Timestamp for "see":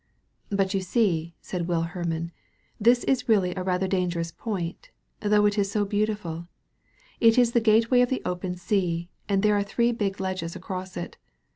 0.81-1.35